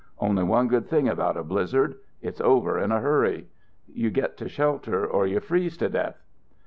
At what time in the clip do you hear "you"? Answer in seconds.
3.87-4.09, 5.27-5.39